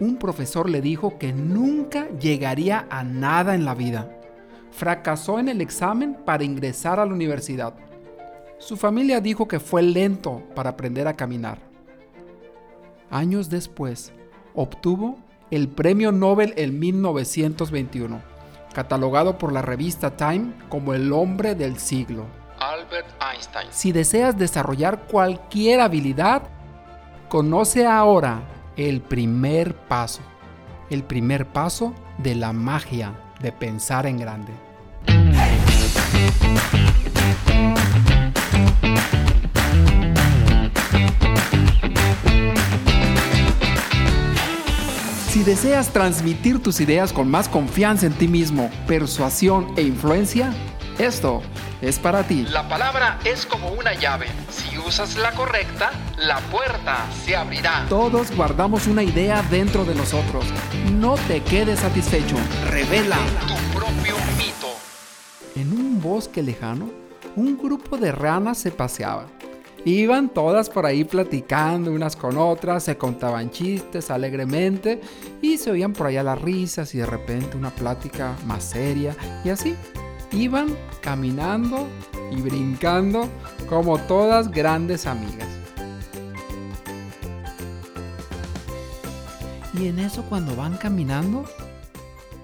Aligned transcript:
un 0.00 0.16
profesor 0.16 0.68
le 0.68 0.80
dijo 0.80 1.18
que 1.18 1.32
nunca 1.32 2.08
llegaría 2.18 2.86
a 2.90 3.04
nada 3.04 3.54
en 3.54 3.66
la 3.66 3.74
vida. 3.74 4.10
Fracasó 4.70 5.38
en 5.38 5.48
el 5.48 5.60
examen 5.60 6.16
para 6.24 6.42
ingresar 6.42 6.98
a 6.98 7.04
la 7.04 7.12
universidad. 7.12 7.74
Su 8.58 8.76
familia 8.76 9.20
dijo 9.20 9.46
que 9.46 9.60
fue 9.60 9.82
lento 9.82 10.42
para 10.54 10.70
aprender 10.70 11.06
a 11.06 11.16
caminar. 11.16 11.58
Años 13.10 13.50
después, 13.50 14.12
obtuvo 14.54 15.18
el 15.50 15.68
Premio 15.68 16.12
Nobel 16.12 16.54
en 16.56 16.78
1921, 16.78 18.22
catalogado 18.72 19.36
por 19.36 19.52
la 19.52 19.62
revista 19.62 20.16
Time 20.16 20.54
como 20.68 20.94
el 20.94 21.12
hombre 21.12 21.54
del 21.54 21.78
siglo. 21.78 22.24
Albert 22.58 23.08
Einstein. 23.20 23.68
Si 23.70 23.92
deseas 23.92 24.38
desarrollar 24.38 25.06
cualquier 25.06 25.80
habilidad, 25.80 26.42
conoce 27.28 27.86
ahora 27.86 28.42
el 28.88 29.02
primer 29.02 29.74
paso. 29.74 30.22
El 30.88 31.04
primer 31.04 31.46
paso 31.46 31.94
de 32.16 32.34
la 32.34 32.54
magia 32.54 33.12
de 33.40 33.52
pensar 33.52 34.06
en 34.06 34.16
grande. 34.16 34.52
Si 45.28 45.44
deseas 45.44 45.90
transmitir 45.90 46.62
tus 46.62 46.80
ideas 46.80 47.12
con 47.12 47.30
más 47.30 47.50
confianza 47.50 48.06
en 48.06 48.14
ti 48.14 48.28
mismo, 48.28 48.70
persuasión 48.86 49.74
e 49.76 49.82
influencia, 49.82 50.54
esto 50.98 51.42
es 51.82 51.98
para 51.98 52.22
ti. 52.22 52.46
La 52.48 52.66
palabra 52.68 53.18
es 53.24 53.44
como 53.44 53.68
una 53.68 53.92
llave. 53.92 54.26
Si 54.50 54.78
usas 54.78 55.16
la 55.16 55.32
correcta, 55.32 55.90
la 56.20 56.38
puerta 56.50 57.08
se 57.24 57.34
abrirá. 57.34 57.86
Todos 57.88 58.34
guardamos 58.36 58.86
una 58.86 59.02
idea 59.02 59.42
dentro 59.50 59.84
de 59.84 59.94
nosotros. 59.94 60.44
No 60.92 61.14
te 61.26 61.42
quedes 61.42 61.80
satisfecho. 61.80 62.36
Revela 62.68 63.16
tu 63.46 63.78
propio 63.78 64.16
mito. 64.36 64.68
En 65.56 65.72
un 65.72 66.00
bosque 66.00 66.42
lejano, 66.42 66.90
un 67.36 67.56
grupo 67.56 67.96
de 67.96 68.12
ranas 68.12 68.58
se 68.58 68.70
paseaba. 68.70 69.26
Iban 69.86 70.28
todas 70.28 70.68
por 70.68 70.84
ahí 70.84 71.04
platicando 71.04 71.90
unas 71.90 72.14
con 72.14 72.36
otras, 72.36 72.84
se 72.84 72.98
contaban 72.98 73.50
chistes 73.50 74.10
alegremente 74.10 75.00
y 75.40 75.56
se 75.56 75.70
oían 75.70 75.94
por 75.94 76.08
allá 76.08 76.22
las 76.22 76.40
risas 76.40 76.94
y 76.94 76.98
de 76.98 77.06
repente 77.06 77.56
una 77.56 77.70
plática 77.70 78.36
más 78.44 78.62
seria 78.62 79.16
y 79.42 79.48
así. 79.48 79.74
Iban 80.32 80.76
caminando 81.00 81.88
y 82.30 82.42
brincando 82.42 83.26
como 83.70 83.98
todas 83.98 84.50
grandes 84.50 85.06
amigas. 85.06 85.49
Y 89.80 89.88
en 89.88 89.98
eso 89.98 90.22
cuando 90.28 90.54
van 90.54 90.76
caminando, 90.76 91.44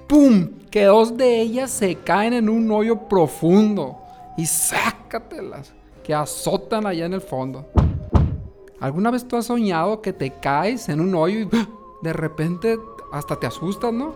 ¡pum! 0.06 0.48
Que 0.70 0.84
dos 0.84 1.18
de 1.18 1.38
ellas 1.42 1.70
se 1.70 1.94
caen 1.96 2.32
en 2.32 2.48
un 2.48 2.70
hoyo 2.70 2.96
profundo 3.08 3.98
y 4.38 4.46
sácatelas 4.46 5.74
que 6.02 6.14
azotan 6.14 6.86
allá 6.86 7.04
en 7.04 7.12
el 7.12 7.20
fondo. 7.20 7.66
¿Alguna 8.80 9.10
vez 9.10 9.28
tú 9.28 9.36
has 9.36 9.44
soñado 9.44 10.00
que 10.00 10.14
te 10.14 10.30
caes 10.30 10.88
en 10.88 10.98
un 10.98 11.14
hoyo 11.14 11.40
y 11.40 11.48
de 12.00 12.12
repente 12.14 12.78
hasta 13.12 13.38
te 13.38 13.46
asustas, 13.46 13.92
no? 13.92 14.14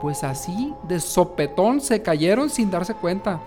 Pues 0.00 0.24
así, 0.24 0.72
de 0.88 1.00
sopetón, 1.00 1.82
se 1.82 2.00
cayeron 2.00 2.48
sin 2.48 2.70
darse 2.70 2.94
cuenta. 2.94 3.40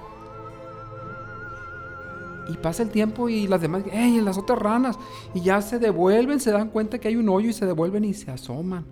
Y 2.49 2.57
pasa 2.57 2.83
el 2.83 2.89
tiempo 2.89 3.29
y 3.29 3.47
las 3.47 3.61
demás, 3.61 3.83
¡ey! 3.91 4.19
Las 4.21 4.37
otras 4.37 4.59
ranas. 4.59 4.97
Y 5.33 5.41
ya 5.41 5.61
se 5.61 5.79
devuelven, 5.79 6.39
se 6.39 6.51
dan 6.51 6.69
cuenta 6.69 6.99
que 6.99 7.07
hay 7.07 7.15
un 7.15 7.29
hoyo 7.29 7.49
y 7.49 7.53
se 7.53 7.65
devuelven 7.65 8.03
y 8.05 8.13
se 8.13 8.31
asoman. 8.31 8.85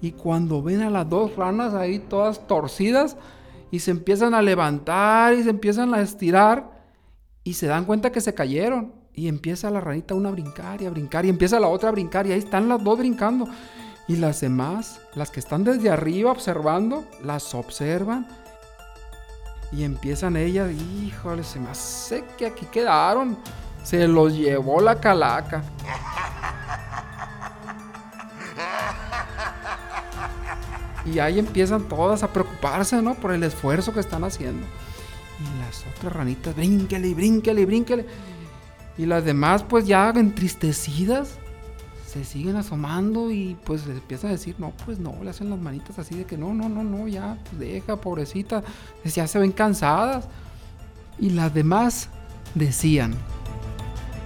Y 0.00 0.12
cuando 0.12 0.62
ven 0.62 0.82
a 0.82 0.90
las 0.90 1.08
dos 1.08 1.36
ranas 1.36 1.74
ahí 1.74 1.98
todas 1.98 2.46
torcidas 2.46 3.16
y 3.70 3.78
se 3.78 3.90
empiezan 3.90 4.34
a 4.34 4.42
levantar 4.42 5.34
y 5.34 5.42
se 5.42 5.50
empiezan 5.50 5.94
a 5.94 6.00
estirar, 6.00 6.72
y 7.44 7.54
se 7.54 7.66
dan 7.66 7.84
cuenta 7.84 8.12
que 8.12 8.20
se 8.20 8.34
cayeron. 8.34 8.92
Y 9.14 9.28
empieza 9.28 9.70
la 9.70 9.80
ranita 9.80 10.14
una 10.14 10.30
a 10.30 10.32
brincar 10.32 10.80
y 10.80 10.86
a 10.86 10.90
brincar 10.90 11.26
y 11.26 11.28
empieza 11.28 11.60
la 11.60 11.68
otra 11.68 11.90
a 11.90 11.92
brincar 11.92 12.26
y 12.26 12.32
ahí 12.32 12.38
están 12.38 12.68
las 12.68 12.82
dos 12.82 12.98
brincando. 12.98 13.46
Y 14.08 14.16
las 14.16 14.40
demás, 14.40 15.00
las 15.14 15.30
que 15.30 15.40
están 15.40 15.64
desde 15.64 15.90
arriba 15.90 16.32
observando, 16.32 17.04
las 17.22 17.54
observan. 17.54 18.26
Y 19.72 19.84
empiezan 19.84 20.36
ellas, 20.36 20.70
híjole, 20.70 21.42
se 21.42 21.58
me 21.58 21.70
hace 21.70 22.24
que 22.36 22.46
aquí 22.46 22.66
quedaron. 22.66 23.38
Se 23.82 24.06
los 24.06 24.34
llevó 24.34 24.80
la 24.80 25.00
calaca. 25.00 25.62
Y 31.04 31.18
ahí 31.18 31.38
empiezan 31.38 31.88
todas 31.88 32.22
a 32.22 32.32
preocuparse, 32.32 33.02
¿no? 33.02 33.14
Por 33.14 33.32
el 33.32 33.42
esfuerzo 33.42 33.92
que 33.92 34.00
están 34.00 34.24
haciendo. 34.24 34.66
Y 35.40 35.58
las 35.58 35.84
otras 35.96 36.12
ranitas, 36.12 36.54
brínquele, 36.54 37.14
brínquele, 37.14 37.66
brínquele. 37.66 38.06
Y 38.98 39.06
las 39.06 39.24
demás, 39.24 39.64
pues 39.64 39.86
ya 39.86 40.10
entristecidas, 40.10 41.38
se 42.12 42.26
siguen 42.26 42.56
asomando 42.56 43.30
y 43.30 43.56
pues 43.64 43.86
les 43.86 43.96
empiezan 43.96 44.28
a 44.28 44.32
decir, 44.32 44.54
no, 44.58 44.72
pues 44.84 44.98
no, 44.98 45.16
le 45.22 45.30
hacen 45.30 45.48
las 45.48 45.58
manitas 45.58 45.98
así 45.98 46.14
de 46.14 46.26
que 46.26 46.36
no, 46.36 46.52
no, 46.52 46.68
no, 46.68 46.84
no, 46.84 47.08
ya, 47.08 47.38
pues 47.44 47.58
deja, 47.58 47.96
pobrecita. 47.96 48.62
Ya 49.04 49.26
se 49.26 49.38
ven 49.38 49.52
cansadas. 49.52 50.28
Y 51.18 51.30
las 51.30 51.54
demás 51.54 52.10
decían, 52.54 53.14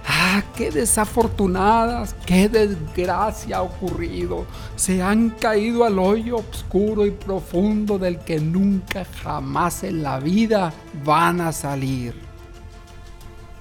¡Ah, 0.05 0.43
qué 0.55 0.69
desafortunadas! 0.71 2.13
¡Qué 2.25 2.49
desgracia 2.49 3.57
ha 3.57 3.61
ocurrido! 3.61 4.45
Se 4.75 5.01
han 5.01 5.29
caído 5.29 5.85
al 5.85 5.97
hoyo 5.97 6.37
oscuro 6.37 7.05
y 7.05 7.11
profundo 7.11 7.97
del 7.97 8.19
que 8.19 8.39
nunca 8.39 9.05
jamás 9.23 9.83
en 9.83 10.03
la 10.03 10.19
vida 10.19 10.73
van 11.05 11.39
a 11.39 11.53
salir. 11.53 12.15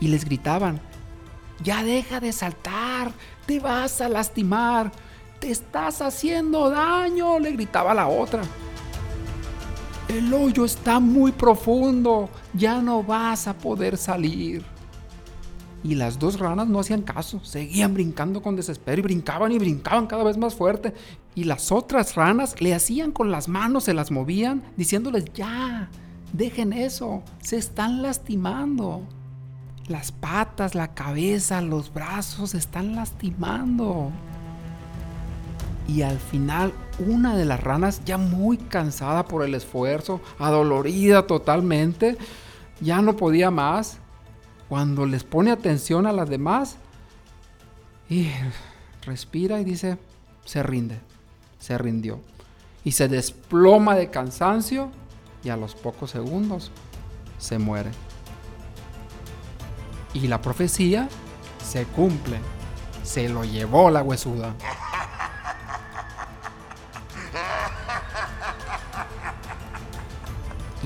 Y 0.01 0.09
les 0.09 0.25
gritaban, 0.25 0.81
ya 1.63 1.85
deja 1.85 2.19
de 2.21 2.33
saltar, 2.33 3.13
te 3.47 3.61
vas 3.61 4.01
a 4.01 4.09
lastimar, 4.09 4.93
te 5.39 5.51
estás 5.51 6.03
haciendo 6.03 6.69
daño, 6.69 7.39
le 7.39 7.53
gritaba 7.53 7.95
la 7.95 8.09
otra. 8.09 8.43
El 10.09 10.33
hoyo 10.33 10.65
está 10.65 11.01
muy 11.01 11.33
profundo, 11.33 12.29
ya 12.55 12.81
no 12.81 13.03
vas 13.03 13.49
a 13.49 13.57
poder 13.57 13.97
salir. 13.97 14.65
Y 15.83 15.95
las 15.95 16.19
dos 16.19 16.39
ranas 16.39 16.67
no 16.69 16.81
hacían 16.81 17.03
caso, 17.03 17.45
seguían 17.45 17.95
brincando 17.95 18.43
con 18.43 18.57
desespero 18.57 19.01
y 19.01 19.03
brincaban 19.03 19.53
y 19.53 19.59
brincaban 19.59 20.07
cada 20.07 20.25
vez 20.25 20.37
más 20.37 20.55
fuerte. 20.55 20.95
Y 21.35 21.45
las 21.45 21.71
otras 21.71 22.15
ranas 22.17 22.61
le 22.61 22.75
hacían 22.75 23.13
con 23.13 23.31
las 23.31 23.47
manos, 23.47 23.85
se 23.85 23.95
las 23.95 24.11
movían, 24.11 24.63
diciéndoles, 24.77 25.27
ya, 25.35 25.89
dejen 26.33 26.73
eso, 26.73 27.23
se 27.41 27.57
están 27.57 28.03
lastimando. 28.03 29.03
Las 29.89 30.11
patas, 30.11 30.75
la 30.75 30.95
cabeza, 30.95 31.61
los 31.61 31.93
brazos 31.93 32.55
están 32.55 32.97
lastimando. 32.97 34.11
Y 35.87 36.03
al 36.03 36.19
final, 36.19 36.73
una 36.99 37.37
de 37.37 37.45
las 37.45 37.63
ranas, 37.63 38.03
ya 38.05 38.19
muy 38.19 38.59
cansada 38.59 39.25
por 39.25 39.45
el 39.45 39.55
esfuerzo, 39.55 40.21
adolorida 40.39 41.27
totalmente, 41.27 42.19
ya 42.81 43.01
no 43.01 43.17
podía 43.17 43.53
más, 43.53 43.99
cuando 44.69 45.07
les 45.07 45.23
pone 45.23 45.53
atención 45.53 46.07
a 46.07 46.13
las 46.13 46.29
demás 46.29 46.77
y 48.09 48.31
respira 49.05 49.61
y 49.61 49.65
dice, 49.65 49.99
se 50.45 50.63
rinde, 50.63 50.99
se 51.59 51.79
rindió. 51.79 52.21
Y 52.83 52.93
se 52.93 53.09
desploma 53.09 53.97
de 53.97 54.11
cansancio 54.11 54.91
y 55.45 55.49
a 55.51 55.57
los 55.57 55.75
pocos 55.75 56.11
segundos 56.11 56.71
se 57.39 57.59
muere. 57.59 57.91
Y 60.17 60.29
la 60.29 60.41
profecía 60.41 61.11
se 61.63 61.85
cumple. 61.85 62.41
Se 63.03 63.29
lo 63.29 63.45
llevó 63.45 63.91
la 63.91 64.03
huesuda. 64.03 64.55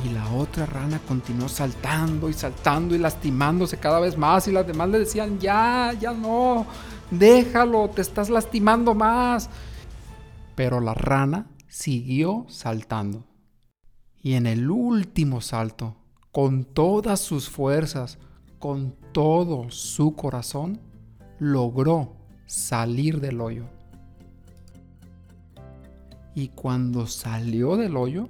Y 0.04 0.08
la 0.08 0.28
otra 0.30 0.66
rana 0.66 1.00
continuó 1.06 1.48
saltando 1.48 2.28
y 2.28 2.32
saltando 2.32 2.96
y 2.96 2.98
lastimándose 2.98 3.76
cada 3.76 4.00
vez 4.00 4.18
más. 4.18 4.48
Y 4.48 4.52
las 4.52 4.66
demás 4.66 4.88
le 4.88 4.98
decían, 4.98 5.38
ya, 5.38 5.92
ya 5.92 6.12
no, 6.12 6.66
déjalo, 7.12 7.88
te 7.88 8.02
estás 8.02 8.30
lastimando 8.30 8.96
más. 8.96 9.48
Pero 10.56 10.80
la 10.80 10.94
rana 10.94 11.46
siguió 11.68 12.46
saltando. 12.48 13.28
Y 14.20 14.34
en 14.34 14.48
el 14.48 14.68
último 14.68 15.40
salto, 15.40 15.94
con 16.32 16.64
todas 16.64 17.20
sus 17.20 17.48
fuerzas, 17.48 18.18
con 18.60 18.94
todo 19.12 19.70
su 19.70 20.14
corazón, 20.14 20.78
logró 21.40 22.12
salir 22.46 23.20
del 23.20 23.40
hoyo. 23.40 23.64
Y 26.34 26.48
cuando 26.48 27.06
salió 27.06 27.76
del 27.76 27.96
hoyo, 27.96 28.28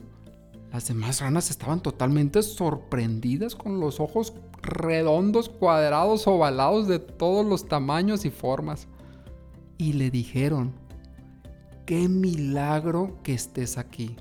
las 0.72 0.86
demás 0.86 1.20
ranas 1.20 1.50
estaban 1.50 1.80
totalmente 1.80 2.42
sorprendidas 2.42 3.56
con 3.56 3.80
los 3.80 3.98
ojos 3.98 4.32
redondos, 4.62 5.48
cuadrados, 5.48 6.26
ovalados 6.28 6.86
de 6.86 7.00
todos 7.00 7.44
los 7.44 7.66
tamaños 7.66 8.24
y 8.24 8.30
formas. 8.30 8.86
Y 9.78 9.94
le 9.94 10.10
dijeron, 10.10 10.72
qué 11.86 12.08
milagro 12.08 13.18
que 13.24 13.34
estés 13.34 13.78
aquí. 13.78 14.14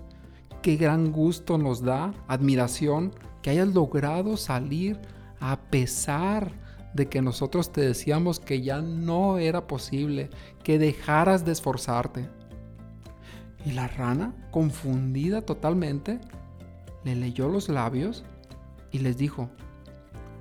Qué 0.64 0.76
gran 0.76 1.12
gusto 1.12 1.60
nos 1.60 1.84
da, 1.84 2.14
admiración, 2.28 3.14
que 3.44 3.52
hayas 3.52 3.68
logrado 3.70 4.38
salir 4.38 5.00
a 5.40 5.58
pesar 5.58 6.52
de 6.94 7.08
que 7.08 7.22
nosotros 7.22 7.72
te 7.72 7.82
decíamos 7.82 8.40
que 8.40 8.62
ya 8.62 8.82
no 8.82 9.38
era 9.38 9.68
posible, 9.68 10.30
que 10.64 10.80
dejaras 10.80 11.46
de 11.46 11.52
esforzarte. 11.52 12.28
Y 13.66 13.72
la 13.72 13.88
rana, 13.88 14.34
confundida 14.52 15.42
totalmente, 15.42 16.20
le 17.04 17.16
leyó 17.16 17.48
los 17.50 17.70
labios 17.70 18.24
y 18.92 19.00
les 19.00 19.18
dijo, 19.18 19.50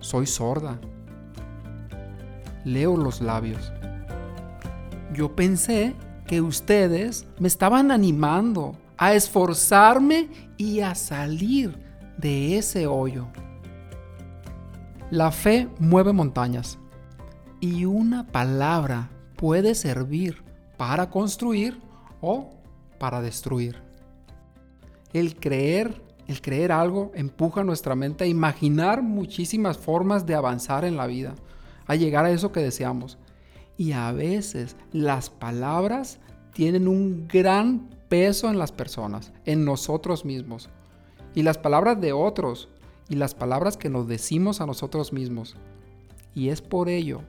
soy 0.01 0.27
sorda. 0.27 0.79
Leo 2.65 2.97
los 2.97 3.21
labios. 3.21 3.73
Yo 5.13 5.35
pensé 5.35 5.95
que 6.27 6.41
ustedes 6.41 7.27
me 7.39 7.49
estaban 7.49 7.91
animando 7.91 8.77
a 8.97 9.15
esforzarme 9.15 10.29
y 10.57 10.81
a 10.81 10.95
salir 10.95 11.79
de 12.19 12.59
ese 12.59 12.87
hoyo. 12.87 13.29
La 15.11 15.33
fe 15.33 15.69
mueve 15.79 16.13
montañas 16.13 16.79
y 17.61 17.87
una 17.87 18.27
palabra 18.27 19.09
puede 19.37 19.75
servir 19.75 20.43
para 20.77 21.09
construir 21.09 21.81
o 22.21 22.51
para 22.99 23.23
destruir. 23.23 23.83
El 25.15 25.37
creer, 25.37 26.03
el 26.27 26.43
creer 26.43 26.73
algo 26.73 27.11
empuja 27.15 27.65
nuestra 27.65 27.95
mente 27.95 28.25
a 28.25 28.27
imaginar 28.27 29.01
muchísimas 29.01 29.79
formas 29.79 30.27
de 30.27 30.35
avanzar 30.35 30.85
en 30.85 30.99
la 30.99 31.07
vida, 31.07 31.35
a 31.87 31.95
llegar 31.95 32.27
a 32.27 32.31
eso 32.31 32.53
que 32.53 32.61
deseamos. 32.61 33.17
Y 33.79 33.93
a 33.93 34.13
veces 34.13 34.77
las 34.93 35.31
palabras 35.31 36.19
tienen 36.53 36.87
un 36.87 37.27
gran 37.29 37.89
peso 38.11 38.51
en 38.51 38.59
las 38.59 38.73
personas, 38.73 39.33
en 39.47 39.65
nosotros 39.65 40.27
mismos. 40.27 40.69
Y 41.35 41.45
las 41.45 41.57
palabras 41.57 41.99
de 41.99 42.13
otros 42.13 42.69
y 43.09 43.17
las 43.17 43.35
palabras 43.35 43.77
que 43.77 43.89
nos 43.89 44.07
decimos 44.07 44.61
a 44.61 44.67
nosotros 44.67 45.13
mismos. 45.13 45.57
Y 46.35 46.51
es 46.51 46.63
por 46.63 46.89
ello 46.89 47.23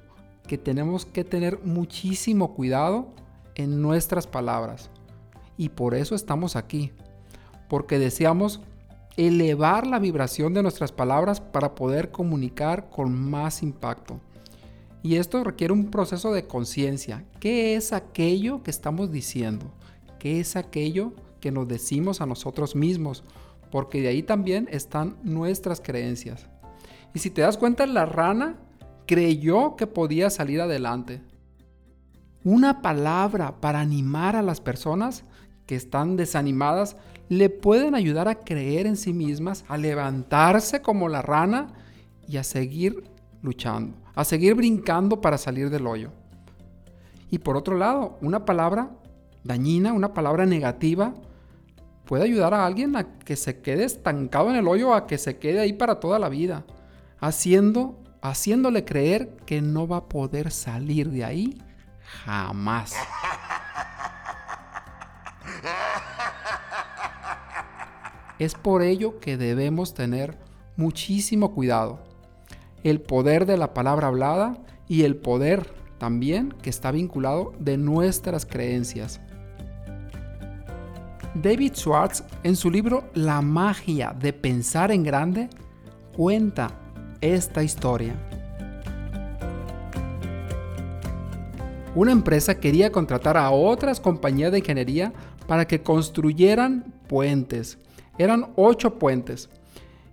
que 0.47 0.57
tenemos 0.57 1.05
que 1.05 1.23
tener 1.23 1.59
muchísimo 1.63 2.53
cuidado 2.53 3.07
en 3.55 3.81
nuestras 3.81 4.27
palabras. 4.27 4.89
Y 5.57 5.69
por 5.69 5.95
eso 5.95 6.15
estamos 6.15 6.55
aquí. 6.55 6.91
Porque 7.67 7.99
deseamos 7.99 8.61
elevar 9.15 9.85
la 9.85 9.99
vibración 9.99 10.53
de 10.53 10.63
nuestras 10.63 10.91
palabras 10.91 11.41
para 11.41 11.75
poder 11.75 12.11
comunicar 12.11 12.89
con 12.89 13.13
más 13.13 13.63
impacto. 13.63 14.19
Y 15.01 15.15
esto 15.15 15.43
requiere 15.43 15.73
un 15.73 15.91
proceso 15.91 16.31
de 16.33 16.45
conciencia. 16.45 17.25
¿Qué 17.39 17.75
es 17.75 17.93
aquello 17.93 18.63
que 18.63 18.71
estamos 18.71 19.11
diciendo? 19.11 19.65
¿Qué 20.19 20.39
es 20.39 20.55
aquello 20.55 21.13
que 21.39 21.51
nos 21.51 21.67
decimos 21.67 22.21
a 22.21 22.25
nosotros 22.25 22.75
mismos? 22.75 23.23
Porque 23.71 24.01
de 24.01 24.09
ahí 24.09 24.23
también 24.23 24.67
están 24.71 25.17
nuestras 25.23 25.81
creencias. 25.81 26.47
Y 27.13 27.19
si 27.19 27.29
te 27.29 27.41
das 27.41 27.57
cuenta, 27.57 27.85
la 27.85 28.05
rana 28.05 28.57
creyó 29.05 29.75
que 29.75 29.87
podía 29.87 30.29
salir 30.29 30.61
adelante. 30.61 31.21
Una 32.43 32.81
palabra 32.81 33.59
para 33.59 33.79
animar 33.79 34.35
a 34.35 34.41
las 34.41 34.61
personas 34.61 35.23
que 35.65 35.75
están 35.75 36.15
desanimadas 36.15 36.95
le 37.27 37.49
pueden 37.49 37.95
ayudar 37.95 38.27
a 38.27 38.39
creer 38.39 38.87
en 38.87 38.97
sí 38.97 39.13
mismas, 39.13 39.65
a 39.67 39.77
levantarse 39.77 40.81
como 40.81 41.09
la 41.09 41.21
rana 41.21 41.73
y 42.27 42.37
a 42.37 42.43
seguir 42.43 43.03
luchando, 43.41 43.95
a 44.15 44.23
seguir 44.25 44.55
brincando 44.55 45.21
para 45.21 45.37
salir 45.37 45.69
del 45.69 45.85
hoyo. 45.85 46.11
Y 47.29 47.39
por 47.39 47.55
otro 47.55 47.77
lado, 47.77 48.17
una 48.21 48.45
palabra 48.45 48.89
dañina, 49.43 49.93
una 49.93 50.13
palabra 50.13 50.45
negativa, 50.45 51.13
puede 52.09 52.23
ayudar 52.23 52.55
a 52.55 52.65
alguien 52.65 52.95
a 52.95 53.19
que 53.19 53.35
se 53.35 53.61
quede 53.61 53.83
estancado 53.83 54.49
en 54.49 54.55
el 54.55 54.67
hoyo, 54.67 54.95
a 54.95 55.05
que 55.05 55.19
se 55.19 55.37
quede 55.37 55.59
ahí 55.59 55.73
para 55.73 55.99
toda 55.99 56.17
la 56.17 56.27
vida, 56.27 56.65
haciendo, 57.19 57.99
haciéndole 58.23 58.83
creer 58.83 59.37
que 59.45 59.61
no 59.61 59.87
va 59.87 59.97
a 59.97 60.09
poder 60.09 60.49
salir 60.49 61.11
de 61.11 61.23
ahí 61.23 61.61
jamás. 62.25 62.95
Es 68.39 68.55
por 68.55 68.81
ello 68.81 69.19
que 69.19 69.37
debemos 69.37 69.93
tener 69.93 70.35
muchísimo 70.77 71.53
cuidado. 71.53 71.99
El 72.83 73.01
poder 73.01 73.45
de 73.45 73.57
la 73.57 73.75
palabra 73.75 74.07
hablada 74.07 74.57
y 74.87 75.03
el 75.03 75.15
poder 75.15 75.75
también 75.99 76.55
que 76.63 76.71
está 76.71 76.89
vinculado 76.89 77.53
de 77.59 77.77
nuestras 77.77 78.47
creencias. 78.47 79.21
David 81.41 81.73
Schwartz, 81.73 82.23
en 82.43 82.55
su 82.57 82.69
libro 82.69 83.05
La 83.13 83.41
magia 83.41 84.13
de 84.19 84.33
pensar 84.33 84.91
en 84.91 85.03
grande, 85.03 85.47
cuenta 86.15 86.69
esta 87.21 87.63
historia. 87.63 88.13
Una 91.95 92.11
empresa 92.11 92.59
quería 92.59 92.91
contratar 92.91 93.37
a 93.37 93.51
otras 93.51 94.01
compañías 94.01 94.51
de 94.51 94.59
ingeniería 94.59 95.13
para 95.47 95.65
que 95.65 95.81
construyeran 95.81 96.93
puentes. 97.07 97.77
Eran 98.17 98.47
ocho 98.57 98.99
puentes. 98.99 99.49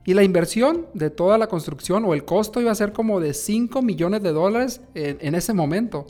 Y 0.05 0.15
la 0.15 0.23
inversión 0.23 0.87
de 0.95 1.11
toda 1.11 1.39
la 1.39 1.49
construcción 1.49 2.05
o 2.05 2.15
el 2.15 2.25
costo 2.25 2.61
iba 2.61 2.71
a 2.71 2.77
ser 2.77 2.93
como 2.93 3.19
de 3.19 3.35
5 3.35 3.83
millones 3.83 4.23
de 4.23 4.31
dólares 4.31 4.81
en, 4.95 5.19
en 5.21 5.35
ese 5.35 5.53
momento. 5.53 6.07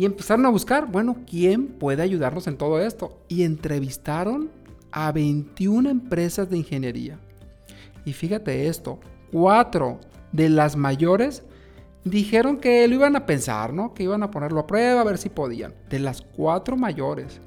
Y 0.00 0.06
empezaron 0.06 0.46
a 0.46 0.48
buscar, 0.48 0.90
bueno, 0.90 1.18
¿quién 1.28 1.66
puede 1.66 2.00
ayudarnos 2.00 2.46
en 2.46 2.56
todo 2.56 2.80
esto? 2.80 3.18
Y 3.28 3.42
entrevistaron 3.42 4.50
a 4.92 5.12
21 5.12 5.90
empresas 5.90 6.48
de 6.48 6.56
ingeniería. 6.56 7.20
Y 8.06 8.14
fíjate 8.14 8.66
esto, 8.68 8.98
cuatro 9.30 10.00
de 10.32 10.48
las 10.48 10.74
mayores 10.74 11.42
dijeron 12.02 12.56
que 12.56 12.88
lo 12.88 12.94
iban 12.94 13.14
a 13.14 13.26
pensar, 13.26 13.74
¿no? 13.74 13.92
Que 13.92 14.04
iban 14.04 14.22
a 14.22 14.30
ponerlo 14.30 14.60
a 14.60 14.66
prueba 14.66 15.02
a 15.02 15.04
ver 15.04 15.18
si 15.18 15.28
podían. 15.28 15.74
De 15.90 15.98
las 15.98 16.22
cuatro 16.22 16.78
mayores. 16.78 17.38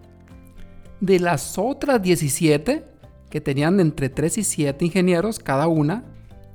De 1.02 1.20
las 1.20 1.58
otras 1.58 2.04
17, 2.04 2.86
que 3.32 3.42
tenían 3.42 3.80
entre 3.80 4.10
3 4.10 4.38
y 4.38 4.44
7 4.44 4.86
ingenieros 4.86 5.40
cada 5.40 5.68
una, 5.68 6.04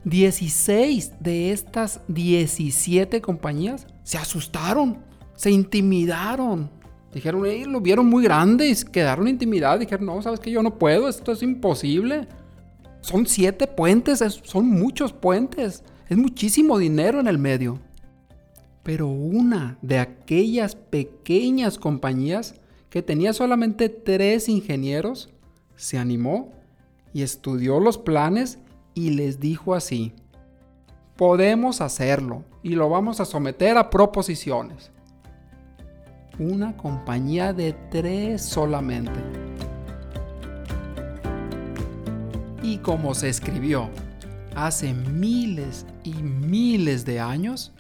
16 0.04 1.14
de 1.18 1.50
estas 1.50 2.02
17 2.06 3.20
compañías 3.20 3.88
se 4.04 4.16
asustaron 4.16 5.07
se 5.38 5.52
intimidaron. 5.52 6.68
Dijeron, 7.14 7.44
lo 7.72 7.80
vieron 7.80 8.06
muy 8.06 8.24
grande 8.24 8.68
y 8.68 8.74
quedaron 8.90 9.28
intimidados. 9.28 9.78
Dijeron, 9.78 10.04
no, 10.04 10.20
sabes 10.20 10.40
que 10.40 10.50
yo 10.50 10.64
no 10.64 10.76
puedo, 10.76 11.08
esto 11.08 11.30
es 11.30 11.44
imposible. 11.44 12.26
Son 13.00 13.24
siete 13.24 13.68
puentes, 13.68 14.18
son 14.42 14.68
muchos 14.68 15.12
puentes. 15.12 15.84
Es 16.08 16.18
muchísimo 16.18 16.76
dinero 16.76 17.20
en 17.20 17.28
el 17.28 17.38
medio. 17.38 17.78
Pero 18.82 19.06
una 19.06 19.78
de 19.80 20.00
aquellas 20.00 20.74
pequeñas 20.74 21.78
compañías 21.78 22.56
que 22.90 23.02
tenía 23.02 23.32
solamente 23.32 23.88
tres 23.88 24.48
ingenieros, 24.48 25.30
se 25.76 25.98
animó 25.98 26.50
y 27.12 27.22
estudió 27.22 27.78
los 27.78 27.96
planes 27.96 28.58
y 28.92 29.10
les 29.10 29.38
dijo 29.38 29.76
así, 29.76 30.14
podemos 31.16 31.80
hacerlo 31.80 32.42
y 32.64 32.70
lo 32.70 32.88
vamos 32.88 33.20
a 33.20 33.24
someter 33.24 33.78
a 33.78 33.88
proposiciones 33.88 34.90
una 36.38 36.76
compañía 36.76 37.52
de 37.52 37.72
tres 37.90 38.42
solamente. 38.42 39.20
Y 42.62 42.78
como 42.78 43.14
se 43.14 43.28
escribió 43.28 43.88
hace 44.54 44.92
miles 44.92 45.86
y 46.04 46.14
miles 46.14 47.04
de 47.04 47.20
años, 47.20 47.72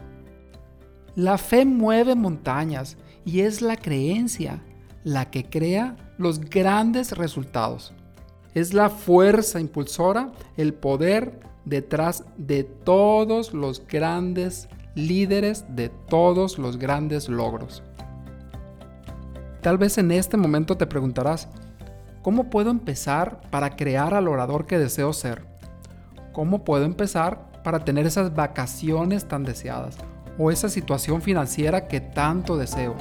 la 1.14 1.36
fe 1.38 1.64
mueve 1.64 2.14
montañas 2.14 2.96
y 3.24 3.40
es 3.40 3.60
la 3.60 3.76
creencia 3.76 4.62
la 5.04 5.30
que 5.30 5.44
crea 5.44 5.96
los 6.16 6.40
grandes 6.40 7.12
resultados. 7.12 7.92
Es 8.54 8.72
la 8.74 8.88
fuerza 8.90 9.60
impulsora, 9.60 10.32
el 10.56 10.74
poder 10.74 11.40
detrás 11.64 12.24
de 12.36 12.64
todos 12.64 13.52
los 13.52 13.86
grandes 13.86 14.68
líderes, 14.94 15.64
de 15.68 15.88
todos 15.88 16.58
los 16.58 16.78
grandes 16.78 17.28
logros. 17.28 17.82
Tal 19.62 19.76
vez 19.76 19.98
en 19.98 20.12
este 20.12 20.36
momento 20.36 20.76
te 20.76 20.86
preguntarás, 20.86 21.48
¿cómo 22.22 22.48
puedo 22.48 22.70
empezar 22.70 23.40
para 23.50 23.74
crear 23.74 24.14
al 24.14 24.28
orador 24.28 24.66
que 24.66 24.78
deseo 24.78 25.12
ser? 25.12 25.44
¿Cómo 26.32 26.64
puedo 26.64 26.84
empezar 26.84 27.50
para 27.64 27.84
tener 27.84 28.06
esas 28.06 28.34
vacaciones 28.34 29.26
tan 29.26 29.42
deseadas 29.42 29.98
o 30.38 30.52
esa 30.52 30.68
situación 30.68 31.22
financiera 31.22 31.88
que 31.88 32.00
tanto 32.00 32.56
deseo? 32.56 32.94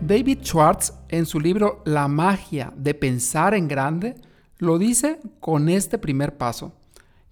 David 0.00 0.40
Schwartz, 0.42 0.92
en 1.08 1.24
su 1.24 1.38
libro 1.38 1.82
La 1.84 2.08
magia 2.08 2.72
de 2.76 2.94
pensar 2.94 3.54
en 3.54 3.68
grande, 3.68 4.16
lo 4.58 4.78
dice 4.78 5.20
con 5.38 5.68
este 5.68 5.98
primer 5.98 6.36
paso, 6.36 6.72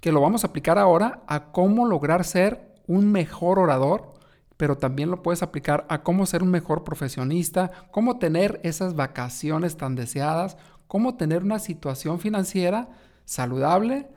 que 0.00 0.12
lo 0.12 0.20
vamos 0.20 0.44
a 0.44 0.48
aplicar 0.48 0.78
ahora 0.78 1.22
a 1.26 1.50
cómo 1.50 1.86
lograr 1.86 2.24
ser 2.24 2.72
un 2.86 3.10
mejor 3.10 3.58
orador 3.58 4.13
pero 4.56 4.78
también 4.78 5.10
lo 5.10 5.22
puedes 5.22 5.42
aplicar 5.42 5.86
a 5.88 6.02
cómo 6.02 6.26
ser 6.26 6.42
un 6.42 6.50
mejor 6.50 6.84
profesionista, 6.84 7.70
cómo 7.90 8.18
tener 8.18 8.60
esas 8.62 8.94
vacaciones 8.94 9.76
tan 9.76 9.94
deseadas, 9.94 10.56
cómo 10.86 11.16
tener 11.16 11.42
una 11.42 11.58
situación 11.58 12.20
financiera 12.20 12.88
saludable 13.24 14.08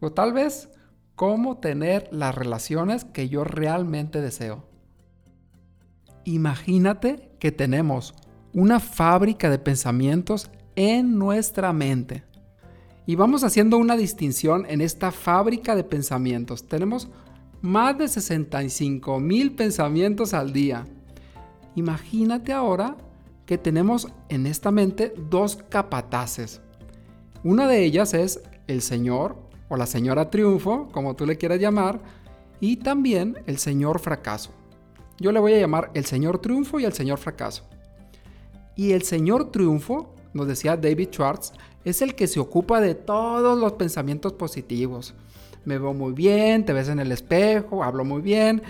o 0.00 0.12
tal 0.12 0.32
vez 0.32 0.68
cómo 1.14 1.58
tener 1.58 2.08
las 2.10 2.34
relaciones 2.34 3.04
que 3.04 3.28
yo 3.28 3.44
realmente 3.44 4.20
deseo. 4.20 4.66
Imagínate 6.24 7.30
que 7.38 7.52
tenemos 7.52 8.14
una 8.52 8.80
fábrica 8.80 9.50
de 9.50 9.58
pensamientos 9.58 10.50
en 10.76 11.18
nuestra 11.18 11.72
mente. 11.72 12.24
Y 13.06 13.16
vamos 13.16 13.44
haciendo 13.44 13.76
una 13.76 13.96
distinción 13.96 14.64
en 14.68 14.80
esta 14.80 15.12
fábrica 15.12 15.76
de 15.76 15.84
pensamientos. 15.84 16.66
Tenemos 16.66 17.10
más 17.64 17.96
de 17.96 18.08
65 18.08 19.20
mil 19.20 19.54
pensamientos 19.54 20.34
al 20.34 20.52
día. 20.52 20.84
Imagínate 21.74 22.52
ahora 22.52 22.94
que 23.46 23.56
tenemos 23.56 24.06
en 24.28 24.46
esta 24.46 24.70
mente 24.70 25.14
dos 25.30 25.56
capataces. 25.70 26.60
Una 27.42 27.66
de 27.66 27.82
ellas 27.82 28.12
es 28.12 28.42
el 28.66 28.82
Señor 28.82 29.38
o 29.70 29.78
la 29.78 29.86
Señora 29.86 30.28
Triunfo, 30.28 30.88
como 30.92 31.16
tú 31.16 31.24
le 31.24 31.38
quieras 31.38 31.58
llamar, 31.58 32.02
y 32.60 32.76
también 32.76 33.38
el 33.46 33.56
Señor 33.56 33.98
Fracaso. 33.98 34.50
Yo 35.18 35.32
le 35.32 35.40
voy 35.40 35.54
a 35.54 35.58
llamar 35.58 35.90
el 35.94 36.04
Señor 36.04 36.40
Triunfo 36.40 36.80
y 36.80 36.84
el 36.84 36.92
Señor 36.92 37.16
Fracaso. 37.16 37.64
Y 38.76 38.92
el 38.92 39.04
Señor 39.04 39.50
Triunfo, 39.50 40.14
nos 40.34 40.46
decía 40.46 40.76
David 40.76 41.08
Schwartz, 41.12 41.54
es 41.82 42.02
el 42.02 42.14
que 42.14 42.26
se 42.26 42.40
ocupa 42.40 42.82
de 42.82 42.94
todos 42.94 43.58
los 43.58 43.72
pensamientos 43.72 44.34
positivos. 44.34 45.14
Me 45.64 45.78
veo 45.78 45.94
muy 45.94 46.12
bien, 46.12 46.64
te 46.64 46.72
ves 46.72 46.88
en 46.88 47.00
el 47.00 47.12
espejo, 47.12 47.82
hablo 47.82 48.04
muy 48.04 48.20
bien 48.20 48.62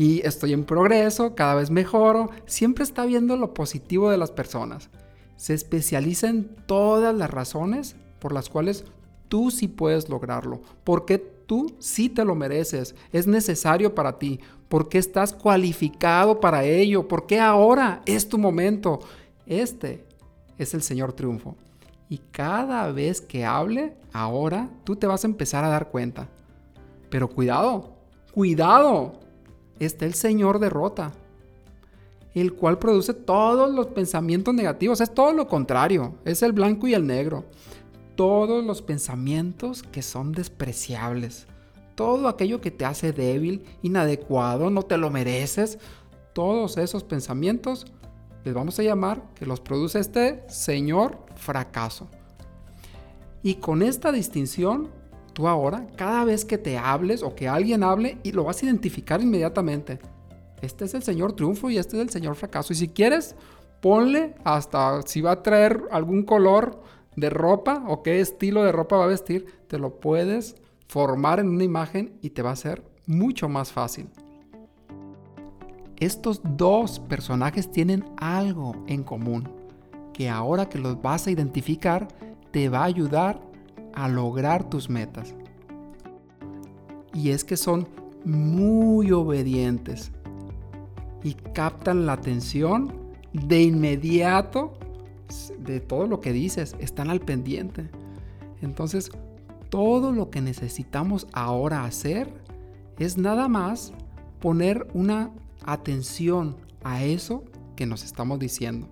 y 0.00 0.26
estoy 0.26 0.54
en 0.54 0.64
progreso, 0.64 1.34
cada 1.34 1.54
vez 1.54 1.70
mejoro. 1.70 2.30
Siempre 2.46 2.84
está 2.84 3.04
viendo 3.04 3.36
lo 3.36 3.52
positivo 3.52 4.10
de 4.10 4.16
las 4.16 4.30
personas. 4.30 4.88
Se 5.36 5.52
especializa 5.52 6.28
en 6.28 6.48
todas 6.66 7.14
las 7.14 7.30
razones 7.30 7.96
por 8.18 8.32
las 8.32 8.48
cuales 8.48 8.84
tú 9.28 9.50
sí 9.50 9.68
puedes 9.68 10.08
lograrlo, 10.08 10.62
porque 10.84 11.18
tú 11.18 11.74
sí 11.78 12.08
te 12.08 12.24
lo 12.24 12.34
mereces, 12.34 12.94
es 13.12 13.26
necesario 13.26 13.94
para 13.94 14.18
ti, 14.18 14.40
porque 14.70 14.96
estás 14.96 15.34
cualificado 15.34 16.40
para 16.40 16.64
ello, 16.64 17.06
porque 17.06 17.38
ahora 17.38 18.00
es 18.06 18.28
tu 18.28 18.38
momento. 18.38 19.00
Este 19.44 20.06
es 20.56 20.72
el 20.72 20.80
Señor 20.80 21.12
Triunfo. 21.12 21.56
Y 22.08 22.18
cada 22.30 22.90
vez 22.90 23.20
que 23.20 23.44
hable, 23.44 23.96
ahora 24.12 24.70
tú 24.84 24.96
te 24.96 25.06
vas 25.06 25.24
a 25.24 25.28
empezar 25.28 25.64
a 25.64 25.68
dar 25.68 25.90
cuenta. 25.90 26.28
Pero 27.10 27.28
cuidado, 27.28 27.96
cuidado. 28.32 29.12
Está 29.78 30.04
el 30.04 30.14
Señor 30.14 30.58
derrota, 30.58 31.12
el 32.34 32.52
cual 32.52 32.78
produce 32.78 33.14
todos 33.14 33.72
los 33.72 33.88
pensamientos 33.88 34.54
negativos. 34.54 35.00
Es 35.00 35.12
todo 35.12 35.32
lo 35.32 35.48
contrario, 35.48 36.14
es 36.24 36.42
el 36.42 36.52
blanco 36.52 36.86
y 36.86 36.94
el 36.94 37.06
negro. 37.06 37.44
Todos 38.14 38.64
los 38.64 38.82
pensamientos 38.82 39.82
que 39.82 40.02
son 40.02 40.32
despreciables. 40.32 41.46
Todo 41.94 42.28
aquello 42.28 42.60
que 42.60 42.70
te 42.70 42.84
hace 42.84 43.12
débil, 43.12 43.64
inadecuado, 43.82 44.70
no 44.70 44.82
te 44.82 44.96
lo 44.96 45.10
mereces. 45.10 45.78
Todos 46.34 46.76
esos 46.76 47.02
pensamientos 47.02 47.86
les 48.44 48.54
vamos 48.54 48.78
a 48.78 48.82
llamar 48.82 49.22
que 49.34 49.46
los 49.46 49.60
produce 49.60 49.98
este 49.98 50.44
señor 50.48 51.18
fracaso. 51.36 52.08
Y 53.42 53.56
con 53.56 53.82
esta 53.82 54.12
distinción, 54.12 54.88
tú 55.32 55.48
ahora, 55.48 55.86
cada 55.96 56.24
vez 56.24 56.44
que 56.44 56.58
te 56.58 56.78
hables 56.78 57.22
o 57.22 57.34
que 57.34 57.48
alguien 57.48 57.82
hable, 57.82 58.18
y 58.22 58.32
lo 58.32 58.44
vas 58.44 58.62
a 58.62 58.66
identificar 58.66 59.20
inmediatamente. 59.20 59.98
Este 60.62 60.84
es 60.84 60.94
el 60.94 61.02
señor 61.02 61.32
triunfo 61.32 61.70
y 61.70 61.78
este 61.78 61.96
es 61.96 62.02
el 62.02 62.10
señor 62.10 62.34
fracaso. 62.34 62.72
Y 62.72 62.76
si 62.76 62.88
quieres, 62.88 63.34
ponle 63.80 64.34
hasta 64.44 65.02
si 65.02 65.20
va 65.20 65.32
a 65.32 65.42
traer 65.42 65.84
algún 65.90 66.24
color 66.24 66.82
de 67.16 67.30
ropa 67.30 67.84
o 67.88 68.02
qué 68.02 68.20
estilo 68.20 68.62
de 68.62 68.72
ropa 68.72 68.96
va 68.96 69.04
a 69.04 69.08
vestir, 69.08 69.46
te 69.68 69.78
lo 69.78 70.00
puedes 70.00 70.56
formar 70.86 71.40
en 71.40 71.48
una 71.48 71.64
imagen 71.64 72.18
y 72.20 72.30
te 72.30 72.42
va 72.42 72.50
a 72.50 72.56
ser 72.56 72.82
mucho 73.06 73.48
más 73.48 73.72
fácil 73.72 74.08
estos 76.00 76.40
dos 76.56 76.98
personajes 76.98 77.70
tienen 77.70 78.04
algo 78.16 78.74
en 78.86 79.04
común, 79.04 79.48
que 80.14 80.30
ahora 80.30 80.68
que 80.68 80.78
los 80.78 81.00
vas 81.00 81.26
a 81.26 81.30
identificar, 81.30 82.08
te 82.50 82.70
va 82.70 82.80
a 82.80 82.84
ayudar 82.84 83.40
a 83.94 84.08
lograr 84.08 84.68
tus 84.68 84.88
metas. 84.88 85.34
Y 87.12 87.30
es 87.30 87.44
que 87.44 87.56
son 87.56 87.88
muy 88.24 89.12
obedientes 89.12 90.12
y 91.22 91.34
captan 91.34 92.06
la 92.06 92.14
atención 92.14 92.92
de 93.32 93.62
inmediato 93.62 94.72
de 95.58 95.80
todo 95.80 96.06
lo 96.06 96.20
que 96.20 96.32
dices, 96.32 96.74
están 96.80 97.10
al 97.10 97.20
pendiente. 97.20 97.88
Entonces, 98.62 99.10
todo 99.68 100.12
lo 100.12 100.30
que 100.30 100.40
necesitamos 100.40 101.26
ahora 101.32 101.84
hacer 101.84 102.32
es 102.98 103.16
nada 103.16 103.48
más 103.48 103.92
poner 104.40 104.88
una 104.94 105.30
atención 105.64 106.56
a 106.82 107.04
eso 107.04 107.44
que 107.76 107.86
nos 107.86 108.04
estamos 108.04 108.38
diciendo. 108.38 108.88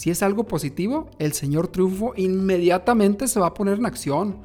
Si 0.00 0.08
es 0.08 0.22
algo 0.22 0.44
positivo, 0.44 1.10
el 1.18 1.34
Señor 1.34 1.68
Triunfo 1.68 2.14
inmediatamente 2.16 3.28
se 3.28 3.38
va 3.38 3.48
a 3.48 3.52
poner 3.52 3.76
en 3.76 3.84
acción 3.84 4.38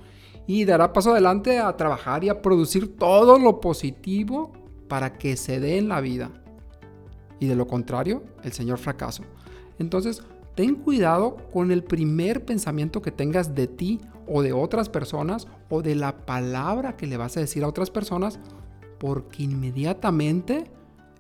y 0.48 0.66
dará 0.66 0.92
paso 0.92 1.12
adelante 1.12 1.60
a 1.60 1.78
trabajar 1.78 2.26
y 2.26 2.28
a 2.28 2.42
producir 2.42 2.98
todo 2.98 3.40
lo 3.40 3.62
positivo 3.62 4.52
para 4.90 5.18
que 5.18 5.38
se 5.38 5.62
dé 5.62 5.78
en 5.78 5.88
la 5.88 6.02
vida. 6.02 6.30
Y 7.40 7.48
de 7.48 7.56
lo 7.56 7.68
contrario, 7.68 8.22
el 8.44 8.52
Señor 8.52 8.80
fracaso. 8.80 9.24
Entonces, 9.80 10.24
ten 10.56 10.76
cuidado 10.76 11.38
con 11.54 11.72
el 11.72 11.86
primer 11.86 12.44
pensamiento 12.44 13.02
que 13.02 13.12
tengas 13.12 13.56
de 13.56 13.68
ti 13.68 14.02
o 14.28 14.42
de 14.42 14.52
otras 14.52 14.90
personas 14.90 15.48
o 15.70 15.82
de 15.82 15.96
la 15.96 16.26
palabra 16.26 16.98
que 16.98 17.08
le 17.08 17.16
vas 17.16 17.38
a 17.38 17.40
decir 17.40 17.64
a 17.64 17.70
otras 17.70 17.92
personas, 17.92 18.40
porque 19.00 19.44
inmediatamente 19.44 20.70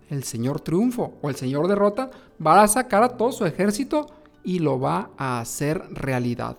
el 0.10 0.26
Señor 0.26 0.60
triunfo 0.60 1.14
o 1.22 1.30
el 1.30 1.36
Señor 1.36 1.70
derrota, 1.70 2.12
va 2.46 2.64
a 2.64 2.68
sacar 2.68 3.02
a 3.02 3.16
todo 3.16 3.32
su 3.32 3.46
ejército 3.46 4.08
y 4.46 4.60
lo 4.60 4.80
va 4.80 5.10
a 5.18 5.40
hacer 5.40 5.84
realidad. 5.92 6.58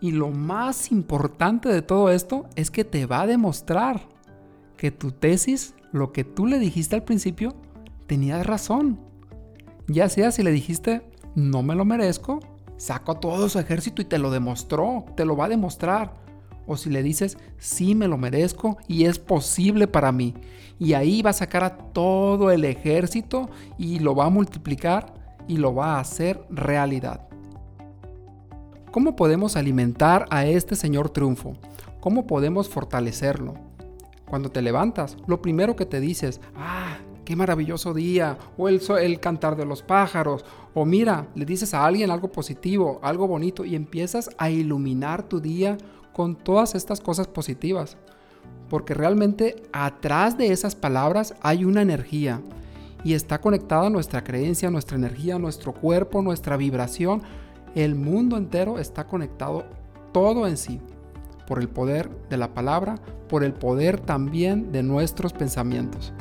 Y 0.00 0.12
lo 0.12 0.30
más 0.30 0.90
importante 0.90 1.68
de 1.68 1.82
todo 1.82 2.10
esto 2.10 2.46
es 2.56 2.70
que 2.70 2.84
te 2.84 3.06
va 3.06 3.22
a 3.22 3.26
demostrar 3.26 4.00
que 4.76 4.90
tu 4.90 5.12
tesis, 5.12 5.74
lo 5.92 6.12
que 6.12 6.24
tú 6.24 6.46
le 6.46 6.58
dijiste 6.58 6.96
al 6.96 7.04
principio, 7.04 7.54
tenías 8.06 8.46
razón. 8.46 8.98
Ya 9.86 10.08
sea 10.08 10.30
si 10.32 10.42
le 10.42 10.50
dijiste, 10.50 11.02
no 11.34 11.62
me 11.62 11.74
lo 11.74 11.84
merezco, 11.84 12.40
saco 12.76 13.12
a 13.12 13.20
todo 13.20 13.48
su 13.48 13.58
ejército 13.58 14.02
y 14.02 14.06
te 14.06 14.18
lo 14.18 14.30
demostró, 14.30 15.04
te 15.16 15.24
lo 15.24 15.36
va 15.36 15.44
a 15.44 15.50
demostrar. 15.50 16.20
O 16.66 16.76
si 16.76 16.90
le 16.90 17.02
dices, 17.02 17.38
sí 17.58 17.94
me 17.94 18.08
lo 18.08 18.16
merezco 18.16 18.78
y 18.88 19.04
es 19.04 19.18
posible 19.18 19.86
para 19.86 20.12
mí. 20.12 20.34
Y 20.78 20.94
ahí 20.94 21.22
va 21.22 21.30
a 21.30 21.34
sacar 21.34 21.64
a 21.64 21.76
todo 21.76 22.50
el 22.50 22.64
ejército 22.64 23.50
y 23.78 23.98
lo 23.98 24.14
va 24.14 24.26
a 24.26 24.30
multiplicar 24.30 25.21
y 25.48 25.56
lo 25.56 25.74
va 25.74 25.96
a 25.96 26.00
hacer 26.00 26.44
realidad. 26.50 27.28
¿Cómo 28.90 29.16
podemos 29.16 29.56
alimentar 29.56 30.26
a 30.30 30.44
este 30.44 30.76
Señor 30.76 31.10
triunfo? 31.10 31.54
¿Cómo 32.00 32.26
podemos 32.26 32.68
fortalecerlo? 32.68 33.54
Cuando 34.28 34.50
te 34.50 34.60
levantas, 34.60 35.16
lo 35.26 35.40
primero 35.40 35.76
que 35.76 35.86
te 35.86 36.00
dices, 36.00 36.40
ah, 36.56 36.98
qué 37.24 37.36
maravilloso 37.36 37.94
día, 37.94 38.36
o 38.58 38.68
el, 38.68 38.82
el 39.00 39.20
cantar 39.20 39.56
de 39.56 39.64
los 39.64 39.82
pájaros, 39.82 40.44
o 40.74 40.84
mira, 40.84 41.28
le 41.34 41.44
dices 41.44 41.74
a 41.74 41.86
alguien 41.86 42.10
algo 42.10 42.32
positivo, 42.32 42.98
algo 43.02 43.26
bonito, 43.26 43.64
y 43.64 43.76
empiezas 43.76 44.30
a 44.36 44.50
iluminar 44.50 45.22
tu 45.22 45.40
día 45.40 45.78
con 46.12 46.36
todas 46.36 46.74
estas 46.74 47.00
cosas 47.00 47.26
positivas. 47.28 47.96
Porque 48.68 48.94
realmente 48.94 49.62
atrás 49.72 50.36
de 50.36 50.52
esas 50.52 50.74
palabras 50.74 51.34
hay 51.40 51.64
una 51.64 51.82
energía 51.82 52.40
y 53.04 53.14
está 53.14 53.40
conectada 53.40 53.90
nuestra 53.90 54.22
creencia, 54.22 54.70
nuestra 54.70 54.96
energía, 54.96 55.38
nuestro 55.38 55.72
cuerpo, 55.72 56.22
nuestra 56.22 56.56
vibración. 56.56 57.22
El 57.74 57.94
mundo 57.94 58.36
entero 58.36 58.78
está 58.78 59.06
conectado 59.06 59.64
todo 60.12 60.46
en 60.46 60.56
sí 60.56 60.80
por 61.46 61.58
el 61.58 61.68
poder 61.68 62.10
de 62.28 62.36
la 62.36 62.54
palabra, 62.54 62.96
por 63.28 63.44
el 63.44 63.52
poder 63.52 64.00
también 64.00 64.72
de 64.72 64.82
nuestros 64.82 65.32
pensamientos. 65.32 66.12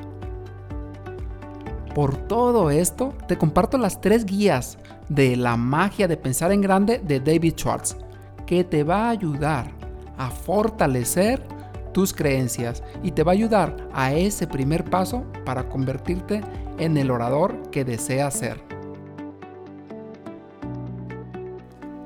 Por 1.93 2.15
todo 2.15 2.71
esto, 2.71 3.13
te 3.27 3.37
comparto 3.37 3.77
las 3.77 3.99
tres 3.99 4.25
guías 4.25 4.77
de 5.09 5.35
la 5.35 5.57
magia 5.57 6.07
de 6.07 6.15
pensar 6.15 6.51
en 6.51 6.61
grande 6.61 6.99
de 6.99 7.19
David 7.19 7.55
Schwartz, 7.57 7.97
que 8.45 8.63
te 8.63 8.83
va 8.83 9.07
a 9.07 9.09
ayudar 9.09 9.71
a 10.17 10.29
fortalecer 10.29 11.41
tus 11.93 12.13
creencias 12.13 12.81
y 13.03 13.11
te 13.11 13.23
va 13.23 13.31
a 13.31 13.33
ayudar 13.33 13.75
a 13.93 14.13
ese 14.13 14.47
primer 14.47 14.85
paso 14.85 15.25
para 15.45 15.67
convertirte 15.67 16.41
en 16.81 16.97
el 16.97 17.11
orador 17.11 17.69
que 17.71 17.85
deseas 17.85 18.33
ser. 18.37 18.61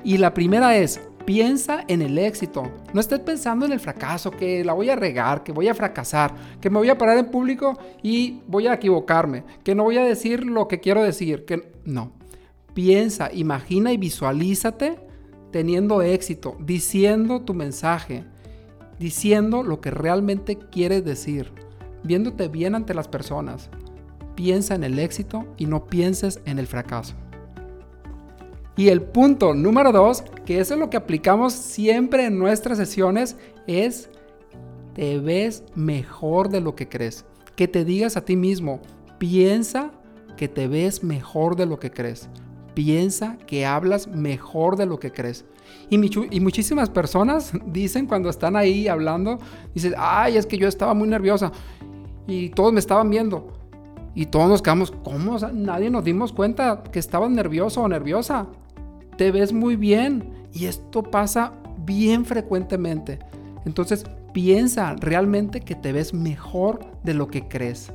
Y 0.03 0.20
la 0.20 0.36
primera 0.36 0.77
es, 0.77 1.01
Piensa 1.25 1.84
en 1.88 2.03
el 2.03 2.20
éxito. 2.20 2.72
No 2.94 3.01
estés 3.01 3.20
pensando 3.20 3.65
en 3.65 3.72
el 3.72 3.79
fracaso, 3.79 4.29
que 4.29 4.63
la 4.63 4.74
voy 4.74 4.91
a 4.91 4.96
regar, 4.96 5.44
que 5.44 5.51
voy 5.51 5.67
a 5.67 5.74
fracasar, 5.74 6.36
que 6.62 6.70
me 6.70 6.77
voy 6.77 6.89
a 6.89 6.98
parar 7.00 7.17
en 7.17 7.32
público 7.32 7.79
y 8.03 8.41
voy 8.48 8.67
a 8.67 8.75
equivocarme, 8.75 9.44
que 9.63 9.74
no 9.74 9.84
voy 9.84 9.98
a 9.98 10.05
decir 10.05 10.46
lo 10.46 10.67
que 10.67 10.79
quiero 10.79 11.03
decir, 11.03 11.44
que 11.46 11.74
no. 11.84 12.12
Piensa, 12.75 13.32
imagina 13.34 13.91
y 13.91 13.98
visualízate 13.98 15.00
teniendo 15.51 16.03
éxito, 16.03 16.58
diciendo 16.60 17.41
tu 17.41 17.55
mensaje, 17.55 18.24
diciendo 19.00 19.63
lo 19.63 19.82
que 19.82 19.89
realmente 19.89 20.60
quieres 20.60 21.03
decir, 21.03 21.51
viéndote 22.03 22.50
bien 22.50 22.75
ante 22.75 22.94
las 22.94 23.08
personas. 23.08 23.72
Piensa 24.36 24.75
en 24.75 24.84
el 24.84 25.00
éxito 25.00 25.46
y 25.58 25.65
no 25.65 25.86
pienses 25.86 26.42
en 26.46 26.60
el 26.60 26.68
fracaso. 26.68 27.15
Y 28.77 28.89
el 28.89 29.01
punto 29.01 29.54
número 29.54 29.92
dos, 29.92 30.24
que 30.46 30.60
eso 30.60 30.74
es 30.74 30.80
lo 30.80 30.89
que 30.89 30.98
aplicamos 30.98 31.54
siempre 31.54 32.25
en 32.25 32.38
nuestras 32.38 32.77
sesiones, 32.77 33.38
es 33.68 34.10
te 34.94 35.20
ves 35.20 35.63
mejor 35.75 36.50
de 36.50 36.62
lo 36.62 36.75
que 36.75 36.89
crees. 36.89 37.25
Que 37.56 37.68
te 37.68 37.86
digas 37.86 38.18
a 38.18 38.25
ti 38.25 38.36
mismo, 38.36 38.82
piensa 39.18 39.92
que 40.36 40.48
te 40.48 40.68
ves 40.68 41.04
mejor 41.04 41.56
de 41.56 41.65
lo 41.65 41.80
que 41.80 41.92
crees. 41.92 42.27
Piensa 42.74 43.38
que 43.48 43.65
hablas 43.65 44.08
mejor 44.08 44.75
de 44.75 44.86
lo 44.86 45.00
que 45.00 45.12
crees. 45.12 45.46
Y, 45.89 45.96
y, 46.36 46.39
muchísimas 46.42 46.89
personas 46.89 47.54
dicen 47.68 48.08
cuando 48.08 48.30
están 48.30 48.56
ahí 48.56 48.88
hablando, 48.88 49.39
dicen, 49.74 49.94
ay, 49.98 50.38
es 50.38 50.46
que 50.46 50.58
yo 50.58 50.68
estaba 50.68 50.94
muy 50.94 51.08
nerviosa 51.08 51.51
y 52.27 52.50
todos 52.50 52.74
me 52.74 52.80
estaban 52.80 53.10
viendo. 53.10 53.55
Y 54.15 54.27
todos 54.27 54.50
nos 54.50 54.62
quedamos, 54.62 54.91
¿cómo? 55.03 55.38
nadie 55.53 55.89
nos 55.89 56.03
dimos 56.03 56.31
cuenta 56.31 56.84
que 56.84 57.00
estabas 57.00 57.29
nervioso 57.29 57.81
o 57.81 57.88
nerviosa 57.88 58.48
te 59.17 59.31
ves 59.31 59.53
muy 59.53 59.75
bien 59.75 60.48
y 60.53 60.65
esto 60.65 61.03
pasa 61.03 61.53
bien 61.86 62.25
frecuentemente. 62.25 63.19
Entonces 63.65 64.05
piensa 64.34 64.95
realmente 65.00 65.62
que 65.62 65.75
te 65.75 65.91
ves 65.91 66.13
mejor 66.13 66.79
de 67.03 67.13
lo 67.13 67.27
que 67.27 67.48
crees. 67.48 67.91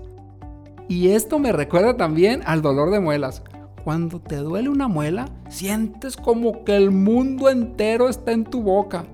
Y 0.88 1.08
esto 1.08 1.38
me 1.38 1.52
recuerda 1.52 1.96
también 1.96 2.42
al 2.44 2.62
dolor 2.62 2.90
de 2.90 3.00
muelas. 3.00 3.42
Cuando 3.84 4.20
te 4.20 4.36
duele 4.36 4.68
una 4.68 4.88
muela, 4.88 5.28
sientes 5.48 6.16
como 6.16 6.64
que 6.64 6.76
el 6.76 6.90
mundo 6.90 7.48
entero 7.48 8.08
está 8.08 8.32
en 8.32 8.44
tu 8.44 8.62
boca. 8.62 9.04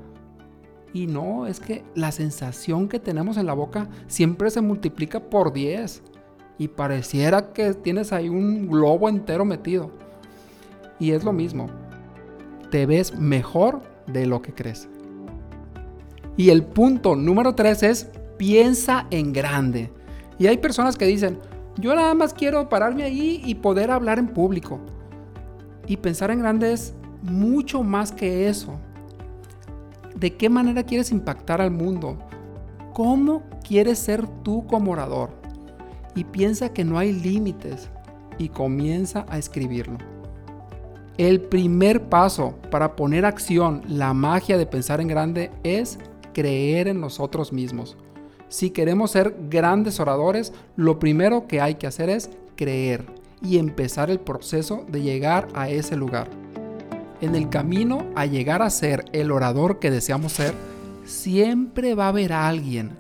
Y 0.93 1.07
no, 1.07 1.47
es 1.47 1.61
que 1.61 1.85
la 1.95 2.11
sensación 2.11 2.89
que 2.89 2.99
tenemos 2.99 3.37
en 3.37 3.47
la 3.47 3.53
boca 3.53 3.89
siempre 4.07 4.51
se 4.51 4.63
multiplica 4.63 5.21
por 5.21 5.53
10. 5.53 6.03
Y 6.59 6.69
pareciera 6.69 7.53
que 7.53 7.75
tienes 7.75 8.13
ahí 8.13 8.29
un 8.29 8.69
globo 8.69 9.09
entero 9.09 9.45
metido. 9.45 9.91
Y 10.99 11.13
es 11.13 11.25
lo 11.25 11.33
mismo 11.33 11.69
te 12.71 12.87
ves 12.87 13.17
mejor 13.17 13.83
de 14.07 14.27
lo 14.27 14.43
que 14.43 14.53
crees. 14.53 14.89
Y 16.37 16.51
el 16.51 16.63
punto 16.63 17.17
número 17.17 17.55
tres 17.55 17.83
es 17.83 18.11
piensa 18.37 19.07
en 19.11 19.33
grande. 19.33 19.91
Y 20.39 20.47
hay 20.47 20.59
personas 20.59 20.97
que 20.97 21.07
dicen, 21.07 21.39
yo 21.79 21.95
nada 21.95 22.15
más 22.15 22.35
quiero 22.35 22.69
pararme 22.69 23.05
ahí 23.05 23.41
y 23.45 23.55
poder 23.55 23.91
hablar 23.91 24.19
en 24.19 24.29
público. 24.29 24.79
Y 25.87 25.97
pensar 25.97 26.31
en 26.31 26.41
grande 26.41 26.73
es 26.73 26.95
mucho 27.23 27.83
más 27.83 28.13
que 28.13 28.49
eso. 28.49 28.79
¿De 30.15 30.37
qué 30.37 30.49
manera 30.51 30.83
quieres 30.83 31.11
impactar 31.11 31.61
al 31.61 31.71
mundo? 31.71 32.19
¿Cómo 32.93 33.43
quieres 33.67 33.99
ser 33.99 34.27
tú 34.43 34.67
como 34.67 34.93
orador? 34.93 35.31
Y 36.17 36.25
piensa 36.25 36.73
que 36.73 36.85
no 36.85 36.99
hay 36.99 37.13
límites 37.13 37.89
y 38.39 38.49
comienza 38.49 39.25
a 39.29 39.39
escribirlo. 39.39 39.99
El 41.19 41.41
primer 41.41 42.09
paso 42.09 42.55
para 42.71 42.97
poner 42.97 43.25
acción 43.25 43.83
la 43.89 44.13
magia 44.13 44.59
de 44.59 44.67
pensar 44.67 45.01
en 45.01 45.09
grande 45.09 45.51
es 45.63 45.99
creer 46.35 46.89
en 46.89 47.01
nosotros 47.01 47.53
mismos. 47.53 47.97
Si 48.49 48.71
queremos 48.71 49.13
ser 49.13 49.35
grandes 49.49 49.99
oradores, 49.99 50.53
lo 50.77 50.99
primero 50.99 51.47
que 51.47 51.61
hay 51.61 51.77
que 51.77 51.87
hacer 51.87 52.11
es 52.11 52.31
creer 52.55 53.07
y 53.43 53.59
empezar 53.59 54.11
el 54.11 54.21
proceso 54.21 54.85
de 54.89 55.03
llegar 55.03 55.49
a 55.55 55.71
ese 55.71 55.97
lugar. 55.97 56.29
En 57.23 57.35
el 57.35 57.49
camino 57.49 58.07
a 58.15 58.27
llegar 58.27 58.61
a 58.61 58.69
ser 58.69 59.07
el 59.13 59.31
orador 59.31 59.79
que 59.79 59.91
deseamos 59.91 60.33
ser, 60.33 60.55
siempre 61.05 61.95
va 61.95 62.07
a 62.07 62.09
haber 62.09 62.35
alguien, 62.35 62.91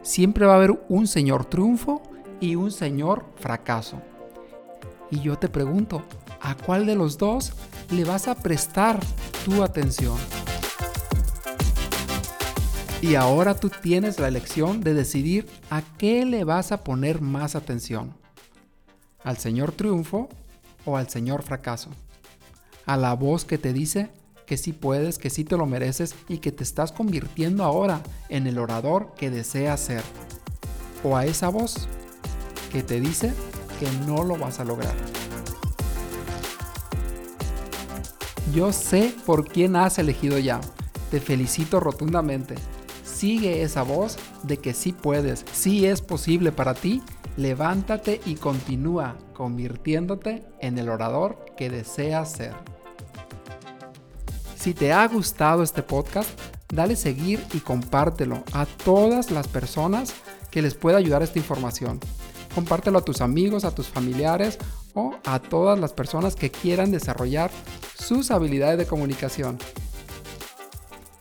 siempre 0.00 0.46
va 0.46 0.54
a 0.54 0.56
haber 0.56 0.82
un 0.88 1.06
señor 1.06 1.44
triunfo 1.44 2.00
y 2.40 2.54
un 2.54 2.70
señor 2.70 3.24
fracaso. 3.36 4.00
Y 5.10 5.20
yo 5.20 5.38
te 5.38 5.48
pregunto, 5.48 6.02
¿a 6.40 6.54
cuál 6.56 6.86
de 6.86 6.96
los 6.96 7.18
dos 7.18 7.52
le 7.90 8.04
vas 8.04 8.28
a 8.28 8.34
prestar 8.34 9.00
tu 9.44 9.62
atención? 9.62 10.16
Y 13.02 13.14
ahora 13.14 13.54
tú 13.54 13.70
tienes 13.70 14.18
la 14.18 14.28
elección 14.28 14.80
de 14.80 14.94
decidir 14.94 15.46
a 15.70 15.82
qué 15.96 16.24
le 16.24 16.44
vas 16.44 16.72
a 16.72 16.82
poner 16.82 17.20
más 17.20 17.54
atención. 17.54 18.14
¿Al 19.22 19.36
Señor 19.36 19.72
triunfo 19.72 20.28
o 20.84 20.96
al 20.96 21.08
Señor 21.08 21.42
fracaso? 21.42 21.90
A 22.84 22.96
la 22.96 23.14
voz 23.14 23.44
que 23.44 23.58
te 23.58 23.72
dice 23.72 24.08
que 24.46 24.56
sí 24.56 24.72
puedes, 24.72 25.18
que 25.18 25.30
sí 25.30 25.44
te 25.44 25.56
lo 25.56 25.66
mereces 25.66 26.14
y 26.28 26.38
que 26.38 26.52
te 26.52 26.64
estás 26.64 26.90
convirtiendo 26.90 27.64
ahora 27.64 28.00
en 28.28 28.46
el 28.46 28.58
orador 28.58 29.12
que 29.14 29.30
deseas 29.30 29.80
ser. 29.80 30.02
O 31.04 31.16
a 31.16 31.26
esa 31.26 31.48
voz 31.48 31.88
que 32.76 32.82
te 32.82 33.00
dice 33.00 33.32
que 33.80 33.90
no 34.06 34.22
lo 34.22 34.36
vas 34.36 34.60
a 34.60 34.64
lograr. 34.64 34.94
Yo 38.54 38.70
sé 38.70 39.14
por 39.24 39.48
quién 39.48 39.76
has 39.76 39.98
elegido 39.98 40.38
ya. 40.38 40.60
Te 41.10 41.18
felicito 41.18 41.80
rotundamente. 41.80 42.54
Sigue 43.02 43.62
esa 43.62 43.82
voz 43.82 44.18
de 44.42 44.58
que 44.58 44.74
sí 44.74 44.92
puedes, 44.92 45.46
sí 45.54 45.86
es 45.86 46.02
posible 46.02 46.52
para 46.52 46.74
ti. 46.74 47.02
Levántate 47.38 48.20
y 48.26 48.34
continúa 48.34 49.16
convirtiéndote 49.32 50.44
en 50.60 50.76
el 50.76 50.90
orador 50.90 51.46
que 51.56 51.70
deseas 51.70 52.32
ser. 52.32 52.52
Si 54.54 54.74
te 54.74 54.92
ha 54.92 55.08
gustado 55.08 55.62
este 55.62 55.82
podcast, 55.82 56.28
dale 56.70 56.94
seguir 56.94 57.42
y 57.54 57.60
compártelo 57.60 58.44
a 58.52 58.66
todas 58.66 59.30
las 59.30 59.48
personas 59.48 60.12
que 60.50 60.60
les 60.60 60.74
pueda 60.74 60.98
ayudar 60.98 61.22
esta 61.22 61.38
información. 61.38 62.00
Compártelo 62.56 63.00
a 63.00 63.04
tus 63.04 63.20
amigos, 63.20 63.66
a 63.66 63.74
tus 63.74 63.88
familiares 63.88 64.56
o 64.94 65.14
a 65.26 65.40
todas 65.40 65.78
las 65.78 65.92
personas 65.92 66.34
que 66.34 66.50
quieran 66.50 66.90
desarrollar 66.90 67.50
sus 67.98 68.30
habilidades 68.30 68.78
de 68.78 68.86
comunicación. 68.86 69.58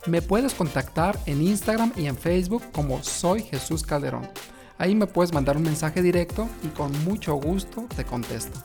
Me 0.05 0.21
puedes 0.21 0.53
contactar 0.53 1.19
en 1.25 1.41
Instagram 1.41 1.91
y 1.97 2.05
en 2.05 2.15
Facebook 2.15 2.63
como 2.71 3.03
Soy 3.03 3.41
Jesús 3.43 3.83
Calderón. 3.83 4.29
Ahí 4.77 4.95
me 4.95 5.07
puedes 5.07 5.33
mandar 5.33 5.57
un 5.57 5.63
mensaje 5.63 6.01
directo 6.01 6.47
y 6.63 6.69
con 6.69 6.93
mucho 7.03 7.35
gusto 7.35 7.85
te 7.93 8.05
contesto. 8.05 8.57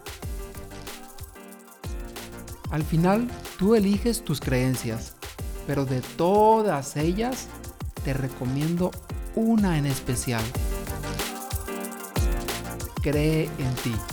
Al 2.71 2.85
final, 2.85 3.29
tú 3.59 3.75
eliges 3.75 4.23
tus 4.23 4.39
creencias, 4.39 5.17
pero 5.67 5.87
de 5.87 6.03
todas 6.17 6.97
ellas, 6.97 7.49
te 8.05 8.13
recomiendo 8.13 8.93
una 9.35 9.77
en 9.77 9.87
especial. 9.87 10.45
Cree 13.03 13.49
en 13.59 13.75
ti. 13.83 14.10